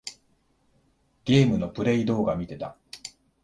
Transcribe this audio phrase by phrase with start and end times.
[1.25, 2.75] ゲームのプレイ動画みてた。